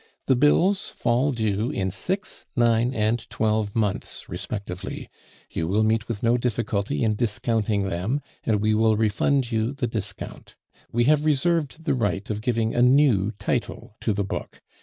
[0.25, 5.11] The bills fall due in six, nine, and twelve months respectively;
[5.51, 9.85] you will meet with no difficulty in discounting them, and we will refund you the
[9.85, 10.55] discount.
[10.91, 14.59] We have reserved the right of giving a new title to the book.